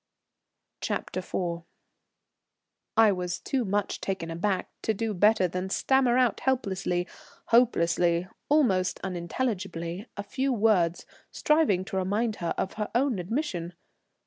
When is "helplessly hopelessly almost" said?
6.39-8.99